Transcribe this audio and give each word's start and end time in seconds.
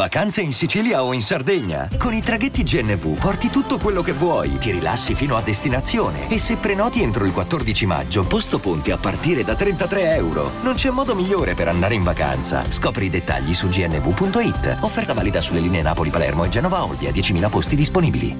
Vacanze 0.00 0.40
in 0.40 0.54
Sicilia 0.54 1.04
o 1.04 1.12
in 1.12 1.20
Sardegna? 1.20 1.86
Con 1.98 2.14
i 2.14 2.22
traghetti 2.22 2.62
GNV 2.62 3.20
porti 3.20 3.50
tutto 3.50 3.76
quello 3.76 4.00
che 4.00 4.12
vuoi, 4.12 4.56
ti 4.56 4.70
rilassi 4.70 5.14
fino 5.14 5.36
a 5.36 5.42
destinazione 5.42 6.30
e 6.30 6.38
se 6.38 6.56
prenoti 6.56 7.02
entro 7.02 7.26
il 7.26 7.34
14 7.34 7.84
maggio, 7.84 8.26
posto 8.26 8.58
ponti 8.60 8.92
a 8.92 8.96
partire 8.96 9.44
da 9.44 9.54
33 9.54 10.14
euro. 10.14 10.52
Non 10.62 10.72
c'è 10.72 10.88
modo 10.88 11.14
migliore 11.14 11.52
per 11.52 11.68
andare 11.68 11.96
in 11.96 12.02
vacanza. 12.02 12.64
Scopri 12.64 13.04
i 13.04 13.10
dettagli 13.10 13.52
su 13.52 13.68
gnv.it. 13.68 14.78
Offerta 14.80 15.12
valida 15.12 15.42
sulle 15.42 15.60
linee 15.60 15.82
Napoli-Palermo 15.82 16.44
e 16.44 16.48
Genova-Olbia, 16.48 17.10
10.000 17.10 17.50
posti 17.50 17.76
disponibili. 17.76 18.36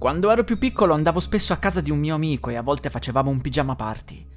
Quando 0.00 0.32
ero 0.32 0.42
più 0.42 0.58
piccolo 0.58 0.94
andavo 0.94 1.20
spesso 1.20 1.52
a 1.52 1.58
casa 1.58 1.80
di 1.80 1.92
un 1.92 2.00
mio 2.00 2.16
amico 2.16 2.50
e 2.50 2.56
a 2.56 2.62
volte 2.62 2.90
facevamo 2.90 3.30
un 3.30 3.40
pigiama 3.40 3.76
party. 3.76 4.33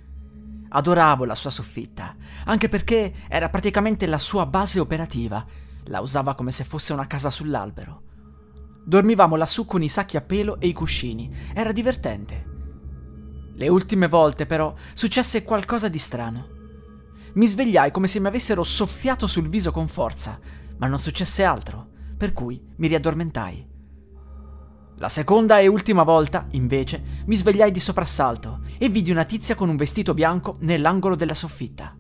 Adoravo 0.70 1.26
la 1.26 1.36
sua 1.36 1.50
soffitta, 1.50 2.16
anche 2.46 2.70
perché 2.70 3.14
era 3.28 3.50
praticamente 3.50 4.06
la 4.06 4.20
sua 4.20 4.46
base 4.46 4.80
operativa. 4.80 5.46
La 5.86 6.02
usava 6.02 6.36
come 6.36 6.52
se 6.52 6.64
fosse 6.64 6.94
una 6.94 7.08
casa 7.08 7.30
sull'albero. 7.30 8.02
Dormivamo 8.86 9.36
lassù 9.36 9.66
con 9.66 9.84
i 9.84 9.90
sacchi 9.90 10.18
a 10.18 10.22
pelo 10.22 10.60
e 10.60 10.68
i 10.68 10.74
cuscini. 10.74 11.34
Era 11.54 11.72
divertente. 11.72 12.56
Le 13.56 13.68
ultime 13.68 14.08
volte, 14.08 14.46
però, 14.46 14.74
successe 14.94 15.44
qualcosa 15.44 15.90
di 15.90 15.98
strano. 15.98 16.56
Mi 17.34 17.48
svegliai 17.48 17.92
come 17.92 18.08
se 18.08 18.20
mi 18.20 18.28
avessero 18.28 18.64
soffiato 18.64 19.28
sul 19.28 19.50
viso 19.50 19.72
con 19.72 19.88
forza, 19.88 20.40
ma 20.78 20.88
non 20.88 21.00
successe 21.00 21.44
altro, 21.44 21.90
per 22.18 22.34
cui 22.34 22.62
mi 22.78 22.88
riaddormentai. 22.88 23.76
La 25.00 25.10
seconda 25.10 25.60
e 25.60 25.68
ultima 25.68 26.02
volta, 26.02 26.48
invece, 26.52 27.04
mi 27.26 27.36
svegliai 27.36 27.70
di 27.70 27.80
soprassalto 27.80 28.62
e 28.80 28.90
vidi 28.90 29.12
una 29.12 29.26
tizia 29.26 29.54
con 29.54 29.70
un 29.70 29.76
vestito 29.76 30.16
bianco 30.16 30.56
nell'angolo 30.62 31.16
della 31.16 31.36
soffitta. 31.36 31.96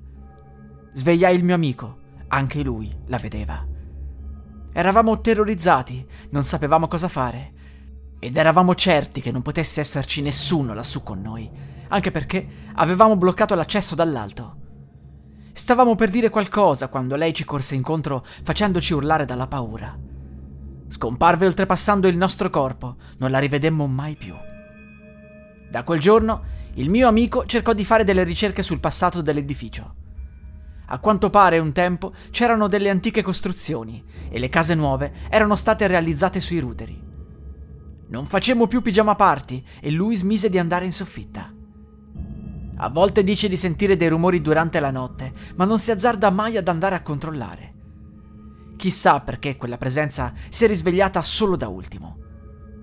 Svegliai 0.93 1.35
il 1.35 1.43
mio 1.43 1.53
amico, 1.53 1.97
anche 2.29 2.63
lui 2.63 2.91
la 3.05 3.19
vedeva. 3.19 3.63
Eravamo 4.73 5.21
terrorizzati, 5.21 6.03
non 6.31 6.41
sapevamo 6.41 6.87
cosa 6.87 7.07
fare. 7.07 7.53
Ed 8.17 8.35
eravamo 8.35 8.73
certi 8.73 9.21
che 9.21 9.31
non 9.31 9.43
potesse 9.43 9.79
esserci 9.79 10.23
nessuno 10.23 10.73
lassù 10.73 11.03
con 11.03 11.21
noi, 11.21 11.47
anche 11.89 12.09
perché 12.09 12.47
avevamo 12.73 13.15
bloccato 13.15 13.53
l'accesso 13.53 13.93
dall'alto. 13.93 14.55
Stavamo 15.53 15.93
per 15.93 16.09
dire 16.09 16.31
qualcosa 16.31 16.87
quando 16.87 17.15
lei 17.15 17.31
ci 17.31 17.45
corse 17.45 17.75
incontro 17.75 18.25
facendoci 18.25 18.93
urlare 18.93 19.25
dalla 19.25 19.45
paura. 19.45 20.15
Scomparve 20.87 21.45
oltrepassando 21.45 22.07
il 22.07 22.17
nostro 22.17 22.49
corpo, 22.49 22.95
non 23.17 23.31
la 23.31 23.39
rivedemmo 23.39 23.87
mai 23.87 24.15
più. 24.15 24.33
Da 25.69 25.83
quel 25.83 25.99
giorno 25.99 26.43
il 26.75 26.89
mio 26.89 27.07
amico 27.07 27.45
cercò 27.45 27.73
di 27.73 27.83
fare 27.83 28.03
delle 28.03 28.23
ricerche 28.23 28.63
sul 28.63 28.79
passato 28.79 29.21
dell'edificio. 29.21 29.95
A 30.85 30.99
quanto 30.99 31.29
pare 31.29 31.59
un 31.59 31.73
tempo 31.73 32.13
c'erano 32.29 32.67
delle 32.67 32.89
antiche 32.89 33.21
costruzioni 33.21 34.01
e 34.29 34.39
le 34.39 34.47
case 34.47 34.75
nuove 34.75 35.11
erano 35.29 35.55
state 35.55 35.85
realizzate 35.87 36.39
sui 36.39 36.59
ruderi. 36.59 37.03
Non 38.09 38.25
facemmo 38.25 38.67
più 38.67 38.81
pigiama 38.81 39.15
party 39.15 39.61
e 39.81 39.91
lui 39.91 40.15
smise 40.15 40.49
di 40.49 40.57
andare 40.57 40.85
in 40.85 40.93
soffitta. 40.93 41.51
A 42.77 42.89
volte 42.89 43.23
dice 43.23 43.49
di 43.49 43.57
sentire 43.57 43.97
dei 43.97 44.07
rumori 44.07 44.41
durante 44.41 44.79
la 44.79 44.91
notte, 44.91 45.33
ma 45.55 45.65
non 45.65 45.79
si 45.79 45.91
azzarda 45.91 46.29
mai 46.29 46.55
ad 46.55 46.69
andare 46.69 46.95
a 46.95 47.01
controllare. 47.01 47.73
Chissà 48.77 49.21
perché 49.21 49.57
quella 49.57 49.77
presenza 49.77 50.31
si 50.49 50.63
è 50.63 50.67
risvegliata 50.67 51.21
solo 51.21 51.55
da 51.55 51.67
ultimo. 51.67 52.17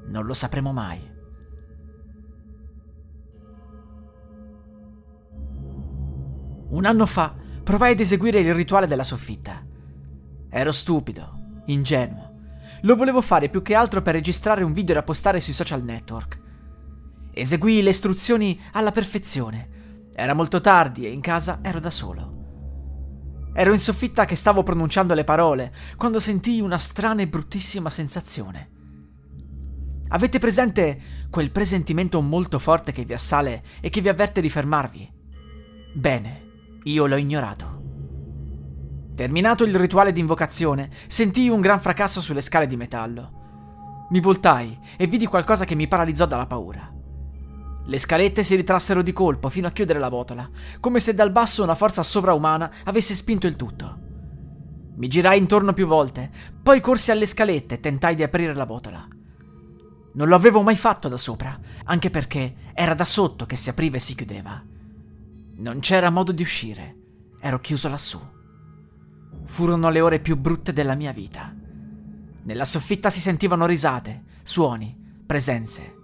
Non 0.09 0.27
lo 0.27 0.35
sapremo 0.35 0.73
mai. 0.73 1.13
Un 6.71 6.85
anno 6.85 7.07
fa 7.07 7.35
provai 7.63 7.93
ad 7.93 8.01
eseguire 8.01 8.41
il 8.41 8.53
rituale 8.53 8.89
della 8.89 9.05
soffitta. 9.05 9.65
Ero 10.51 10.73
stupido, 10.73 11.63
ingenuo. 11.67 12.33
Lo 12.83 12.97
volevo 12.97 13.23
fare 13.23 13.49
più 13.49 13.63
che 13.63 13.77
altro 13.77 14.03
per 14.03 14.15
registrare 14.15 14.65
un 14.65 14.73
video 14.73 14.97
da 14.97 15.05
postare 15.05 15.39
sui 15.39 15.53
social 15.53 15.85
network. 15.85 16.41
Eseguii 17.33 17.83
le 17.83 17.91
istruzioni 17.91 18.61
alla 18.73 18.91
perfezione. 18.91 20.11
Era 20.13 20.35
molto 20.35 20.61
tardi 20.61 21.07
e 21.07 21.11
in 21.11 21.21
casa 21.21 21.61
ero 21.63 21.79
da 21.79 21.91
solo. 21.91 22.34
Ero 23.57 23.73
in 23.73 23.79
soffitta 23.79 24.25
che 24.25 24.35
stavo 24.35 24.65
pronunciando 24.65 25.15
le 25.15 25.23
parole 25.23 25.73
quando 25.97 26.19
sentii 26.19 26.61
una 26.61 26.79
strana 26.79 27.23
e 27.23 27.29
bruttissima 27.29 27.89
sensazione. 27.89 28.71
Avete 30.09 30.39
presente 30.39 30.99
quel 31.31 31.53
presentimento 31.53 32.21
molto 32.21 32.59
forte 32.59 32.91
che 32.91 33.05
vi 33.05 33.13
assale 33.13 33.63
e 33.81 33.91
che 33.91 34.01
vi 34.01 34.09
avverte 34.09 34.41
di 34.41 34.51
fermarvi? 34.51 35.13
Bene, 35.95 36.43
io 36.83 37.07
l'ho 37.07 37.17
ignorato. 37.17 37.83
Terminato 39.15 39.63
il 39.65 39.77
rituale 39.77 40.11
di 40.11 40.19
invocazione, 40.19 40.91
sentii 41.07 41.49
un 41.49 41.61
gran 41.61 41.81
fracasso 41.81 42.21
sulle 42.21 42.43
scale 42.43 42.67
di 42.67 42.77
metallo. 42.77 44.07
Mi 44.11 44.21
voltai 44.21 44.77
e 44.97 45.07
vidi 45.07 45.27
qualcosa 45.27 45.65
che 45.65 45.77
mi 45.77 45.87
paralizzò 45.87 46.27
dalla 46.27 46.47
paura. 46.47 46.94
Le 47.87 47.99
scalette 47.99 48.43
si 48.43 48.55
ritrassero 48.55 49.03
di 49.03 49.13
colpo 49.13 49.51
fino 49.51 49.67
a 49.67 49.71
chiudere 49.71 49.99
la 49.99 50.09
botola, 50.09 50.49
come 50.81 51.01
se 51.01 51.13
dal 51.13 51.31
basso 51.31 51.63
una 51.63 51.75
forza 51.75 52.03
sovraumana 52.03 52.73
avesse 52.85 53.15
spinto 53.15 53.47
il 53.47 53.57
tutto. 53.57 53.99
Mi 54.97 55.07
girai 55.07 55.39
intorno 55.39 55.75
più 55.75 55.87
volte, 55.87 56.31
poi 56.63 56.81
corsi 56.81 57.11
alle 57.11 57.27
scalette 57.27 57.75
e 57.75 57.81
tentai 57.81 58.15
di 58.15 58.23
aprire 58.23 58.55
la 58.55 58.65
botola. 58.65 59.07
Non 60.15 60.29
lo 60.29 60.35
avevo 60.35 60.63
mai 60.63 60.77
fatto 60.77 61.09
da 61.09 61.19
sopra, 61.19 61.59
anche 61.85 62.09
perché 62.09 62.55
era 62.73 62.95
da 62.95 63.05
sotto 63.05 63.45
che 63.45 63.57
si 63.57 63.69
apriva 63.69 63.97
e 63.97 64.01
si 64.01 64.15
chiudeva. 64.15 64.65
Non 65.57 65.81
c'era 65.81 66.09
modo 66.09 66.33
di 66.33 66.43
uscire, 66.43 66.97
ero 67.39 67.59
chiuso 67.59 67.89
lassù. 67.91 68.21
Furono 69.45 69.91
le 69.91 70.01
ore 70.01 70.21
più 70.21 70.39
brutte 70.39 70.73
della 70.73 70.95
mia 70.95 71.13
vita. 71.13 71.55
Nella 72.45 72.65
soffitta 72.65 73.11
si 73.11 73.21
sentivano 73.21 73.67
risate, 73.67 74.23
suoni, 74.43 74.97
presenze 75.27 76.03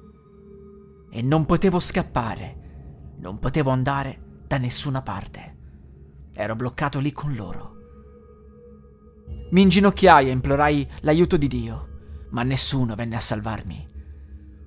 e 1.10 1.22
non 1.22 1.44
potevo 1.44 1.80
scappare, 1.80 3.16
non 3.18 3.38
potevo 3.38 3.70
andare 3.70 4.42
da 4.46 4.58
nessuna 4.58 5.02
parte. 5.02 5.56
Ero 6.32 6.56
bloccato 6.56 6.98
lì 7.00 7.12
con 7.12 7.34
loro. 7.34 7.76
Mi 9.50 9.62
inginocchiai 9.62 10.28
e 10.28 10.30
implorai 10.30 10.88
l'aiuto 11.00 11.36
di 11.36 11.48
Dio, 11.48 11.88
ma 12.30 12.42
nessuno 12.44 12.94
venne 12.94 13.16
a 13.16 13.20
salvarmi. 13.20 13.88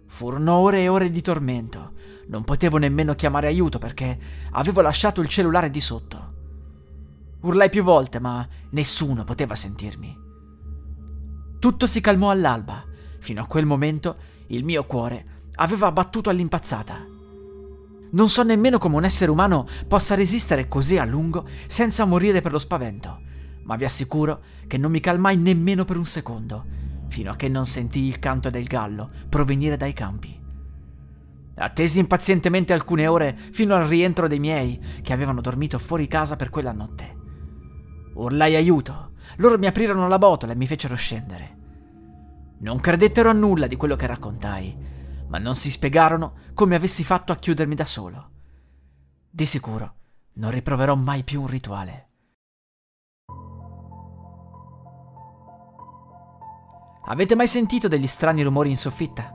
Furono 0.08 0.54
ore 0.54 0.82
e 0.82 0.90
ore 0.90 1.10
di 1.10 1.22
tormento. 1.22 1.94
Non 2.28 2.44
potevo 2.44 2.78
nemmeno 2.78 3.16
chiamare 3.16 3.48
aiuto 3.48 3.80
perché 3.80 4.20
avevo 4.52 4.82
lasciato 4.82 5.22
il 5.22 5.28
cellulare 5.28 5.70
di 5.70 5.82
sotto. 5.82 6.34
Urlai 7.42 7.70
più 7.70 7.84
volte, 7.84 8.20
ma 8.20 8.48
nessuno 8.72 9.24
poteva 9.24 9.56
sentirmi. 9.56 10.16
Tutto 11.60 11.88
si 11.88 12.00
calmò 12.00 12.30
all'alba. 12.30 12.86
Fino 13.20 13.42
a 13.42 13.48
quel 13.48 13.66
momento 13.66 14.18
il 14.48 14.64
mio 14.64 14.86
cuore 14.86 15.33
aveva 15.56 15.92
battuto 15.92 16.30
all'impazzata. 16.30 17.06
Non 18.12 18.30
so 18.30 18.44
nemmeno 18.44 18.78
come 18.78 18.96
un 18.98 19.06
essere 19.06 19.32
umano 19.32 19.66
possa 19.88 20.16
resistere 20.16 20.68
così 20.68 20.98
a 20.98 21.06
lungo 21.06 21.48
senza 21.68 22.06
morire 22.06 22.42
per 22.42 22.52
lo 22.52 22.60
spavento, 22.60 23.22
ma 23.64 23.76
vi 23.76 23.86
assicuro 23.86 24.42
che 24.68 24.78
non 24.78 24.92
mi 24.92 25.00
calmai 25.00 25.38
nemmeno 25.38 25.84
per 25.84 25.98
un 25.98 26.06
secondo, 26.06 26.66
fino 27.08 27.32
a 27.32 27.36
che 27.36 27.48
non 27.48 27.66
sentii 27.66 28.08
il 28.08 28.20
canto 28.20 28.50
del 28.50 28.66
gallo 28.66 29.10
provenire 29.30 29.78
dai 29.78 29.94
campi. 29.94 30.42
Attesi 31.56 32.00
impazientemente 32.00 32.74
alcune 32.74 33.08
ore 33.08 33.36
fino 33.36 33.76
al 33.76 33.86
rientro 33.86 34.28
dei 34.28 34.40
miei, 34.40 34.80
che 35.02 35.14
avevano 35.14 35.42
dormito 35.42 35.78
fuori 35.78 36.08
casa 36.08 36.36
per 36.36 36.50
quella 36.50 36.72
notte. 36.72 37.22
Urlai 38.16 38.56
aiuto, 38.56 39.12
loro 39.38 39.58
mi 39.58 39.68
aprirono 39.68 40.08
la 40.08 40.18
botola 40.18 40.54
e 40.54 40.56
mi 40.56 40.68
fecero 40.68 40.96
scendere. 40.96 41.58
Non 42.60 42.80
credettero 42.80 43.30
a 43.30 43.34
nulla 43.34 43.68
di 43.68 43.76
quello 43.76 43.96
che 43.96 44.08
raccontai, 44.08 44.76
ma 45.34 45.40
non 45.40 45.56
si 45.56 45.72
spiegarono 45.72 46.34
come 46.54 46.76
avessi 46.76 47.04
fatto 47.04 47.32
a 47.32 47.36
chiudermi 47.36 47.74
da 47.74 47.86
solo. 47.86 48.30
Di 49.32 49.48
sicuro 49.48 49.96
non 50.34 50.52
riproverò 50.52 50.94
mai 50.94 51.24
più 51.24 51.42
un 51.42 51.48
rituale. 51.48 52.10
Avete 57.06 57.36
mai 57.36 57.48
sentito 57.48 57.88
degli 57.88 58.06
strani 58.06 58.44
rumori 58.44 58.70
in 58.70 58.78
soffitta? 58.78 59.34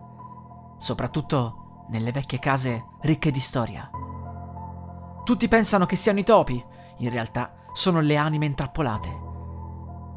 Soprattutto 0.79 1.87
nelle 1.89 2.12
vecchie 2.12 2.39
case 2.39 2.85
ricche 3.00 3.33
di 3.33 3.41
storia. 3.41 3.91
Tutti 5.25 5.49
pensano 5.49 5.85
che 5.85 5.97
siano 5.97 6.21
i 6.21 6.25
topi, 6.25 6.65
in 6.99 7.11
realtà 7.11 7.67
sono 7.73 7.99
le 8.00 8.15
anime 8.15 8.47
intrappolate. 8.47 9.27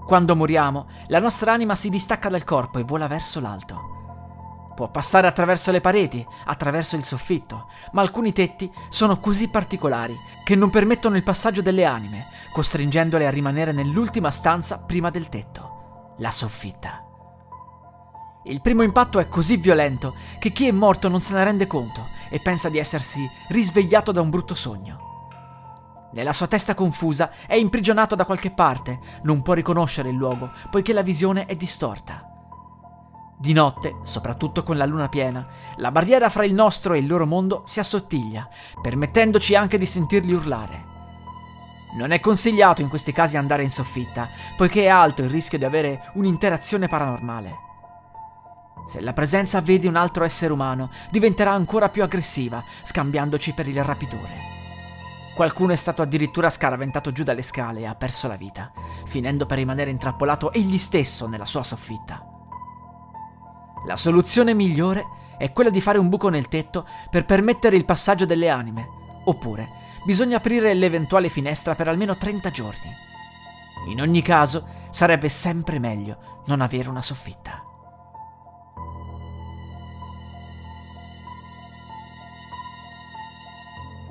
Quando 0.06 0.36
moriamo, 0.36 0.88
la 1.07 1.19
nostra 1.19 1.54
anima 1.54 1.74
si 1.74 1.89
distacca 1.89 2.30
dal 2.30 2.44
corpo 2.44 2.78
e 2.78 2.83
vola 2.83 3.07
verso 3.07 3.39
l'alto. 3.39 4.00
Può 4.75 4.89
passare 4.89 5.27
attraverso 5.27 5.71
le 5.71 5.81
pareti, 5.81 6.25
attraverso 6.45 6.95
il 6.95 7.03
soffitto, 7.03 7.68
ma 7.91 8.01
alcuni 8.01 8.31
tetti 8.31 8.71
sono 8.89 9.19
così 9.19 9.50
particolari 9.50 10.18
che 10.44 10.56
non 10.56 10.69
permettono 10.69 11.18
il 11.18 11.23
passaggio 11.23 11.62
delle 11.62 11.85
anime, 11.85 12.27
costringendole 12.51 13.27
a 13.27 13.31
rimanere 13.31 13.71
nell'ultima 13.71 14.31
stanza 14.31 14.79
prima 14.79 15.09
del 15.09 15.29
tetto, 15.29 16.15
la 16.18 16.31
soffitta. 16.31 17.06
Il 18.45 18.62
primo 18.62 18.81
impatto 18.81 19.19
è 19.19 19.27
così 19.27 19.57
violento 19.57 20.15
che 20.39 20.51
chi 20.51 20.68
è 20.68 20.71
morto 20.71 21.09
non 21.09 21.19
se 21.19 21.33
ne 21.33 21.44
rende 21.44 21.68
conto 21.68 22.07
e 22.31 22.39
pensa 22.39 22.69
di 22.69 22.79
essersi 22.79 23.29
risvegliato 23.50 24.12
da 24.12 24.21
un 24.21 24.31
brutto 24.31 24.56
sogno. 24.56 25.09
Nella 26.13 26.33
sua 26.33 26.47
testa 26.47 26.73
confusa 26.73 27.31
è 27.45 27.53
imprigionato 27.53 28.15
da 28.15 28.25
qualche 28.25 28.51
parte, 28.51 29.00
non 29.23 29.44
può 29.44 29.53
riconoscere 29.53 30.09
il 30.09 30.15
luogo, 30.15 30.51
poiché 30.71 30.91
la 30.91 31.03
visione 31.03 31.45
è 31.45 31.56
distorta. 31.56 32.31
Di 33.42 33.54
notte, 33.54 33.96
soprattutto 34.04 34.62
con 34.62 34.78
la 34.78 34.86
luna 34.86 35.10
piena, 35.10 35.48
la 35.78 35.90
barriera 35.90 36.30
fra 36.30 36.46
il 36.46 36.54
nostro 36.54 36.94
e 36.94 37.00
il 37.00 37.08
loro 37.08 37.26
mondo 37.26 37.64
si 37.66 37.80
assottiglia, 37.80 38.48
permettendoci 38.80 39.56
anche 39.56 39.80
di 39.80 39.88
sentirli 39.88 40.32
urlare. 40.32 40.86
Non 41.98 42.12
è 42.12 42.20
consigliato 42.20 42.82
in 42.82 42.88
questi 42.88 43.12
casi 43.12 43.38
andare 43.38 43.64
in 43.64 43.72
soffitta, 43.72 44.30
poiché 44.56 44.84
è 44.84 44.90
alto 44.90 45.24
il 45.24 45.32
rischio 45.32 45.58
di 45.58 45.66
avere 45.66 46.12
un'interazione 46.14 46.88
paranormale. 46.88 47.56
Se 48.86 49.02
la 49.02 49.14
presenza 49.14 49.60
vede 49.60 49.88
un 49.88 49.96
altro 49.96 50.24
essere 50.24 50.54
umano, 50.54 50.92
diventerà 51.10 51.52
ancora 51.52 51.90
più 51.90 52.04
aggressiva, 52.04 52.64
scambiandoci 52.84 53.54
per 53.54 53.68
il 53.68 53.84
rapitore. 53.84 54.50
Qualcuno 55.34 55.74
è 55.74 55.78
stato 55.78 56.04
addirittura 56.04 56.52
scaraventato 56.52 57.12
giù 57.12 57.24
dalle 57.24 57.42
scale 57.42 57.80
e 57.80 57.86
ha 57.88 57.96
perso 57.96 58.28
la 58.28 58.36
vita, 58.36 58.72
finendo 59.08 59.48
per 59.48 59.58
rimanere 59.58 59.90
intrappolato 59.90 60.54
egli 60.54 60.78
stesso 60.78 61.28
nella 61.28 61.46
sua 61.46 61.64
soffitta. 61.64 62.31
La 63.86 63.98
soluzione 63.98 64.54
migliore 64.54 65.19
è 65.38 65.51
quella 65.51 65.72
di 65.72 65.81
fare 65.81 65.98
un 65.98 66.07
buco 66.07 66.30
nel 66.30 66.48
tetto 66.48 66.86
per 67.10 67.25
permettere 67.25 67.75
il 67.75 67.86
passaggio 67.86 68.25
delle 68.25 68.50
anime, 68.50 68.88
oppure 69.24 69.80
bisogna 70.06 70.38
aprire 70.38 70.74
l'eventuale 70.74 71.30
finestra 71.30 71.74
per 71.74 71.88
almeno 71.88 72.16
30 72.16 72.51
giorni. 72.51 72.92
In 73.88 74.00
ogni 74.00 74.22
caso, 74.22 74.68
sarebbe 74.92 75.30
sempre 75.30 75.80
meglio 75.80 76.44
non 76.45 76.62
avere 76.62 76.89
una 76.89 77.01
soffitta. 77.01 77.63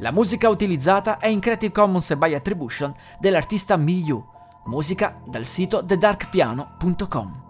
La 0.00 0.10
musica 0.10 0.48
utilizzata 0.48 1.18
è 1.18 1.28
in 1.28 1.40
Creative 1.40 1.72
Commons 1.72 2.14
by 2.16 2.34
Attribution 2.34 2.92
dell'artista 3.18 3.76
Miyu, 3.76 4.24
musica 4.64 5.20
dal 5.26 5.44
sito 5.44 5.84
thedarkpiano.com. 5.84 7.49